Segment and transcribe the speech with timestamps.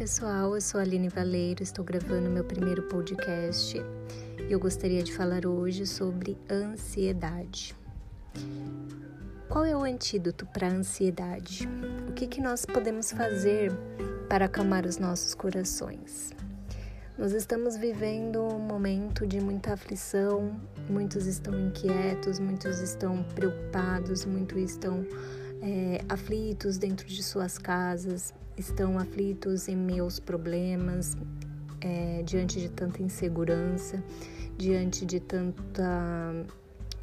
[0.00, 5.12] pessoal, eu sou a Aline Valeiro, estou gravando meu primeiro podcast e eu gostaria de
[5.12, 7.76] falar hoje sobre ansiedade.
[9.46, 11.68] Qual é o antídoto para a ansiedade?
[12.08, 13.70] O que, que nós podemos fazer
[14.26, 16.30] para acalmar os nossos corações?
[17.18, 20.58] Nós estamos vivendo um momento de muita aflição,
[20.88, 25.04] muitos estão inquietos, muitos estão preocupados, muitos estão
[25.62, 31.16] é, aflitos dentro de suas casas, estão aflitos em meus problemas,
[31.80, 34.02] é, diante de tanta insegurança,
[34.56, 36.46] diante de tanta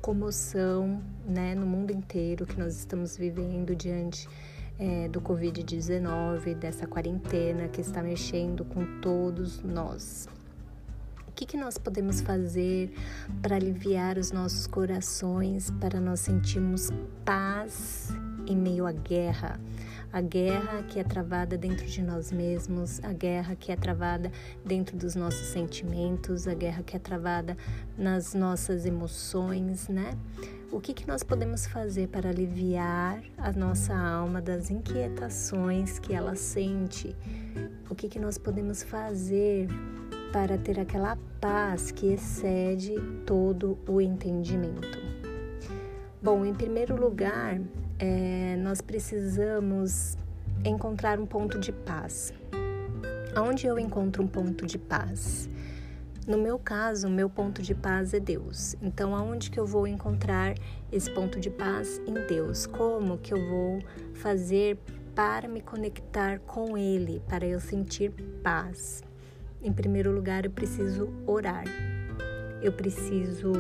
[0.02, 4.30] comoção né, no mundo inteiro que nós estamos vivendo, diante
[4.80, 10.28] é, do Covid-19, dessa quarentena que está mexendo com todos nós.
[11.28, 12.92] O que, que nós podemos fazer
[13.42, 16.90] para aliviar os nossos corações, para nós sentirmos
[17.24, 18.12] paz
[18.48, 19.60] em meio à guerra?
[20.12, 24.32] a guerra que é travada dentro de nós mesmos, a guerra que é travada
[24.64, 27.58] dentro dos nossos sentimentos, a guerra que é travada
[27.98, 30.18] nas nossas emoções, né?
[30.72, 36.36] O que, que nós podemos fazer para aliviar a nossa alma das inquietações que ela
[36.36, 37.16] sente?
[37.90, 39.68] O que, que nós podemos fazer
[40.34, 45.00] para ter aquela paz que excede todo o entendimento?
[46.22, 47.62] Bom, em primeiro lugar,
[48.00, 50.18] é, nós precisamos
[50.64, 52.34] encontrar um ponto de paz.
[53.36, 55.50] Aonde eu encontro um ponto de paz?
[56.28, 58.76] No meu caso, meu ponto de paz é Deus.
[58.82, 60.56] Então, aonde que eu vou encontrar
[60.92, 62.02] esse ponto de paz?
[62.06, 62.68] Em Deus.
[62.68, 63.82] Como que eu vou
[64.14, 64.78] fazer
[65.16, 68.12] para me conectar com Ele, para eu sentir
[68.44, 69.02] paz?
[69.64, 71.64] Em primeiro lugar, eu preciso orar.
[72.62, 73.54] Eu preciso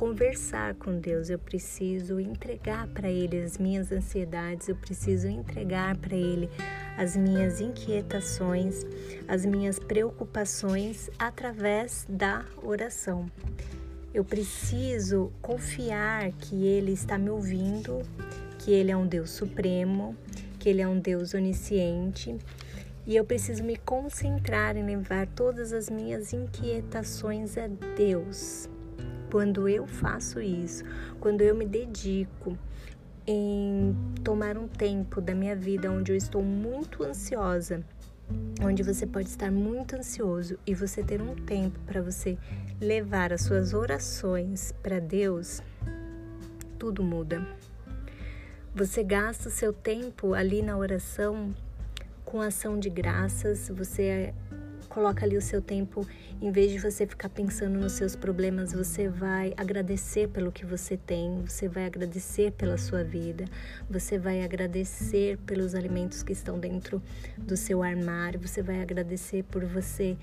[0.00, 6.16] conversar com Deus, eu preciso entregar para Ele as minhas ansiedades, eu preciso entregar para
[6.16, 6.48] Ele
[6.96, 8.86] as minhas inquietações,
[9.28, 13.30] as minhas preocupações através da oração.
[14.14, 18.00] Eu preciso confiar que Ele está me ouvindo,
[18.58, 20.16] que Ele é um Deus supremo,
[20.58, 22.38] que Ele é um Deus onisciente
[23.06, 27.66] e eu preciso me concentrar em levar todas as minhas inquietações a
[27.98, 28.66] Deus.
[29.30, 30.84] Quando eu faço isso,
[31.20, 32.58] quando eu me dedico
[33.26, 37.84] em tomar um tempo da minha vida onde eu estou muito ansiosa,
[38.60, 42.36] onde você pode estar muito ansioso e você ter um tempo para você
[42.80, 45.62] levar as suas orações para Deus,
[46.76, 47.46] tudo muda.
[48.74, 51.54] Você gasta o seu tempo ali na oração
[52.24, 54.34] com ação de graças, você
[54.90, 56.06] coloca ali o seu tempo,
[56.42, 60.96] em vez de você ficar pensando nos seus problemas, você vai agradecer pelo que você
[60.96, 63.44] tem, você vai agradecer pela sua vida,
[63.88, 67.00] você vai agradecer pelos alimentos que estão dentro
[67.38, 70.18] do seu armário, você vai agradecer por você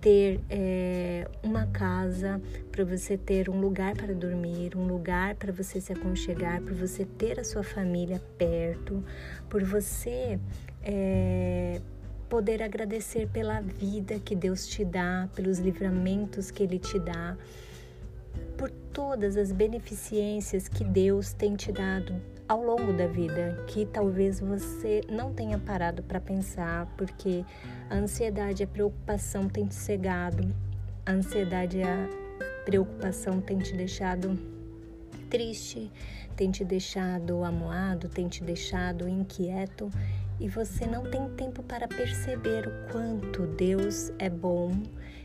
[0.00, 2.40] ter é, uma casa,
[2.70, 7.04] para você ter um lugar para dormir, um lugar para você se aconchegar, para você
[7.04, 9.02] ter a sua família perto,
[9.48, 10.40] por você
[10.82, 11.80] é,
[12.32, 17.36] poder agradecer pela vida que Deus te dá, pelos livramentos que Ele te dá,
[18.56, 22.14] por todas as beneficências que Deus tem te dado
[22.48, 27.44] ao longo da vida, que talvez você não tenha parado para pensar, porque
[27.90, 30.48] a ansiedade e a preocupação têm te cegado,
[31.04, 32.08] a ansiedade e a
[32.64, 34.38] preocupação têm te deixado
[35.32, 35.90] triste,
[36.36, 39.90] tem te deixado amuado, tem te deixado inquieto
[40.38, 44.70] e você não tem tempo para perceber o quanto Deus é bom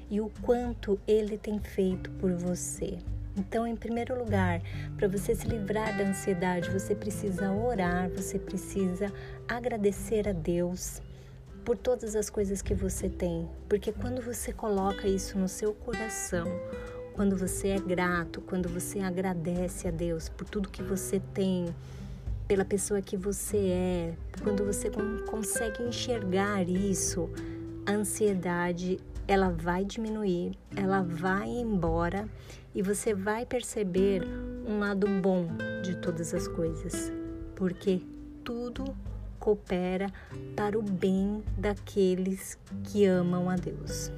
[0.10, 2.98] e o quanto Ele tem feito por você.
[3.36, 4.62] Então, em primeiro lugar,
[4.96, 9.12] para você se livrar da ansiedade, você precisa orar, você precisa
[9.46, 11.02] agradecer a Deus
[11.66, 16.46] por todas as coisas que você tem, porque quando você coloca isso no seu coração,
[17.18, 21.66] quando você é grato, quando você agradece a Deus por tudo que você tem,
[22.48, 24.14] pela pessoa que você é,
[24.44, 24.92] quando você
[25.26, 27.28] consegue enxergar isso,
[27.88, 32.30] a ansiedade ela vai diminuir, ela vai embora
[32.74, 34.22] e você vai perceber
[34.68, 35.48] um lado bom
[35.84, 37.12] de todas as coisas,
[37.56, 38.00] porque
[38.44, 38.96] tudo
[39.40, 40.06] coopera
[40.56, 44.12] para o bem daqueles que amam a Deus.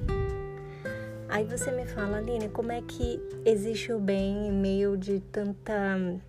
[1.30, 6.20] Aí você me fala, Aline, como é que existe o bem em meio de tanta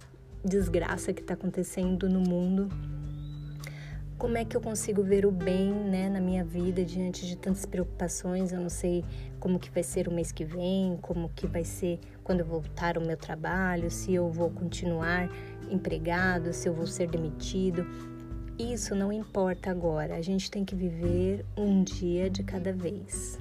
[0.43, 2.67] desgraça que está acontecendo no mundo.
[4.17, 7.65] Como é que eu consigo ver o bem né, na minha vida diante de tantas
[7.65, 8.51] preocupações?
[8.51, 9.03] Eu não sei
[9.39, 12.97] como que vai ser o mês que vem, como que vai ser quando eu voltar
[12.97, 15.27] ao meu trabalho, se eu vou continuar
[15.71, 17.85] empregado, se eu vou ser demitido.
[18.59, 20.15] isso não importa agora.
[20.15, 23.39] A gente tem que viver um dia de cada vez.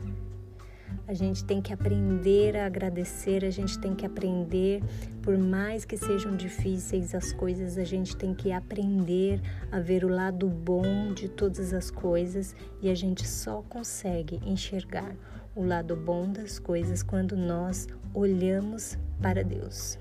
[1.07, 4.83] A gente tem que aprender a agradecer, a gente tem que aprender,
[5.23, 9.41] por mais que sejam difíceis as coisas, a gente tem que aprender
[9.73, 15.15] a ver o lado bom de todas as coisas e a gente só consegue enxergar
[15.55, 19.99] o lado bom das coisas quando nós olhamos para Deus.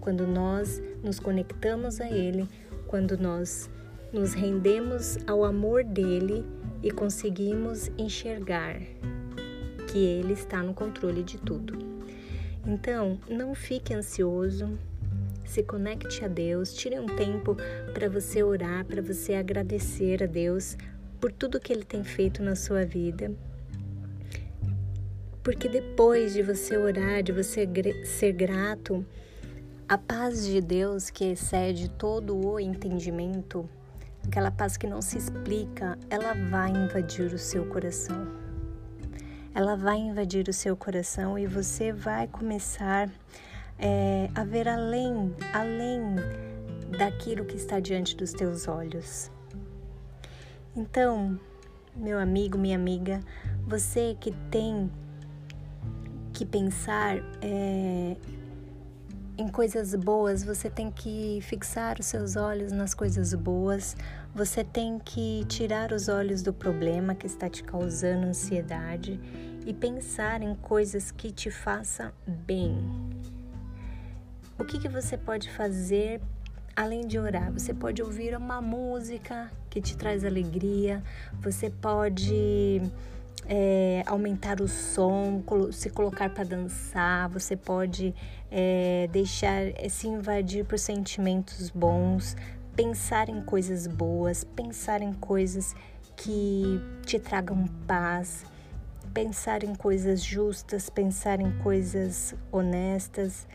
[0.00, 2.48] Quando nós nos conectamos a Ele,
[2.86, 3.70] quando nós
[4.12, 6.44] nos rendemos ao amor dele
[6.82, 8.80] e conseguimos enxergar
[9.92, 11.78] que Ele está no controle de tudo.
[12.66, 14.78] Então, não fique ansioso,
[15.44, 17.54] se conecte a Deus, tire um tempo
[17.92, 20.78] para você orar, para você agradecer a Deus
[21.20, 23.30] por tudo que Ele tem feito na sua vida.
[25.42, 27.68] Porque depois de você orar, de você
[28.04, 29.04] ser grato,
[29.86, 33.68] a paz de Deus que excede todo o entendimento,
[34.24, 38.41] aquela paz que não se explica, ela vai invadir o seu coração
[39.54, 43.10] ela vai invadir o seu coração e você vai começar
[43.78, 46.00] é, a ver além, além
[46.96, 49.30] daquilo que está diante dos teus olhos.
[50.74, 51.38] Então,
[51.94, 53.20] meu amigo, minha amiga,
[53.66, 54.90] você que tem
[56.32, 58.16] que pensar é,
[59.36, 63.96] em coisas boas, você tem que fixar os seus olhos nas coisas boas,
[64.34, 69.20] você tem que tirar os olhos do problema que está te causando ansiedade
[69.66, 72.78] e pensar em coisas que te façam bem.
[74.58, 76.20] O que, que você pode fazer
[76.74, 77.52] além de orar?
[77.52, 81.02] Você pode ouvir uma música que te traz alegria,
[81.40, 82.80] você pode
[83.46, 85.42] é, aumentar o som,
[85.72, 88.14] se colocar para dançar, você pode
[88.50, 92.36] é, deixar se invadir por sentimentos bons,
[92.74, 95.74] pensar em coisas boas, pensar em coisas
[96.16, 98.44] que te tragam paz,
[99.12, 103.46] pensar em coisas justas, pensar em coisas honestas,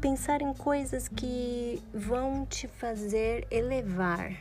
[0.00, 4.32] pensar em coisas que vão te fazer elevar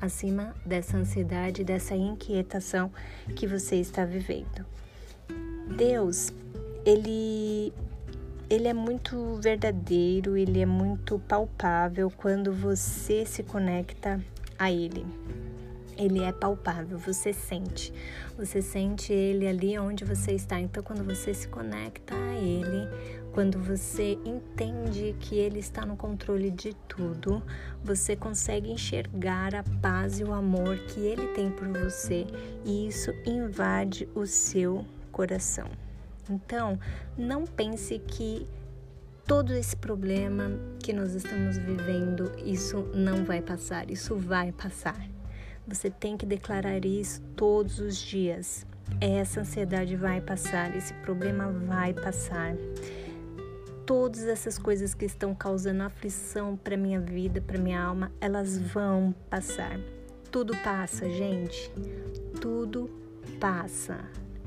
[0.00, 2.90] acima dessa ansiedade, dessa inquietação
[3.34, 4.64] que você está vivendo.
[5.76, 6.32] Deus,
[6.84, 7.72] ele
[8.48, 14.20] ele é muito verdadeiro, ele é muito palpável quando você se conecta
[14.58, 15.04] a ele.
[15.96, 17.92] Ele é palpável, você sente.
[18.36, 20.60] Você sente ele ali onde você está.
[20.60, 22.88] Então, quando você se conecta a ele,
[23.32, 27.42] quando você entende que ele está no controle de tudo,
[27.82, 32.26] você consegue enxergar a paz e o amor que ele tem por você,
[32.64, 35.85] e isso invade o seu coração.
[36.28, 36.78] Então,
[37.16, 38.46] não pense que
[39.26, 45.08] todo esse problema que nós estamos vivendo, isso não vai passar, isso vai passar.
[45.66, 48.64] Você tem que declarar isso todos os dias.
[49.00, 52.54] Essa ansiedade vai passar, esse problema vai passar.
[53.84, 59.14] Todas essas coisas que estão causando aflição para minha vida, para minha alma, elas vão
[59.28, 59.78] passar.
[60.30, 61.70] Tudo passa, gente.
[62.40, 62.90] Tudo
[63.40, 63.98] passa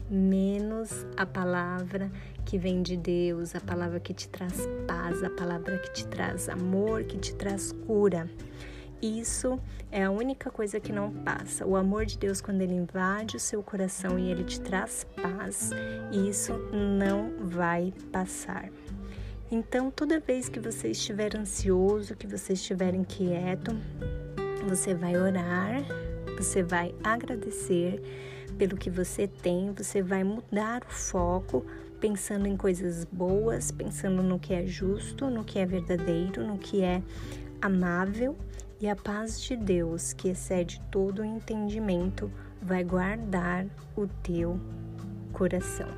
[0.10, 2.12] menos a palavra
[2.46, 6.50] que vem de Deus, a palavra que te traz paz, a palavra que te traz
[6.50, 8.30] amor, que te traz cura.
[9.02, 9.57] Isso
[9.92, 11.66] é a única coisa que não passa.
[11.66, 15.72] O amor de Deus, quando ele invade o seu coração e ele te traz paz,
[16.12, 18.69] isso não vai passar.
[19.52, 23.72] Então, toda vez que você estiver ansioso, que você estiver inquieto,
[24.68, 25.81] você vai orar,
[26.40, 28.02] você vai agradecer
[28.58, 31.66] pelo que você tem, você vai mudar o foco
[32.00, 36.81] pensando em coisas boas, pensando no que é justo, no que é verdadeiro, no que
[36.81, 37.04] é
[37.62, 38.38] amável,
[38.80, 42.31] e a paz de Deus, que excede todo o entendimento,
[42.62, 43.66] vai guardar
[43.96, 44.58] o teu
[45.34, 45.90] coração.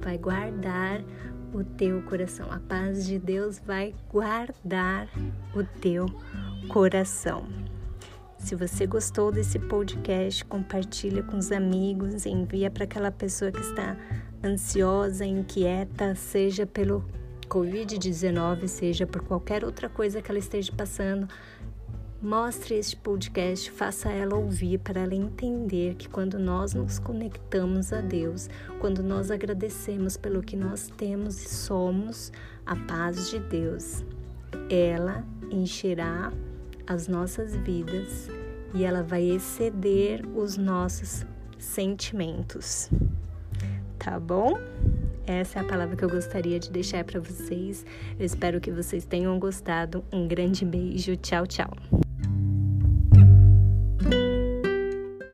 [0.00, 1.02] Vai guardar
[1.52, 2.50] o teu coração.
[2.50, 5.08] A paz de Deus vai guardar
[5.54, 6.06] o teu
[6.68, 7.46] coração.
[8.42, 13.96] Se você gostou desse podcast, compartilha com os amigos, envia para aquela pessoa que está
[14.44, 17.04] ansiosa, inquieta, seja pelo
[17.48, 21.28] COVID-19, seja por qualquer outra coisa que ela esteja passando.
[22.20, 28.00] Mostre este podcast, faça ela ouvir para ela entender que quando nós nos conectamos a
[28.00, 32.32] Deus, quando nós agradecemos pelo que nós temos e somos,
[32.66, 34.04] a paz de Deus,
[34.68, 36.32] ela encherá
[36.86, 38.28] as nossas vidas
[38.74, 41.24] e ela vai exceder os nossos
[41.58, 42.90] sentimentos.
[43.98, 44.58] Tá bom?
[45.26, 47.86] Essa é a palavra que eu gostaria de deixar para vocês.
[48.18, 50.04] Eu espero que vocês tenham gostado.
[50.12, 51.16] Um grande beijo.
[51.16, 51.70] Tchau, tchau.